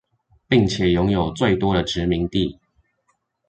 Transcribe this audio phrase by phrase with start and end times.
[0.47, 2.59] 並且擁有最多的殖民地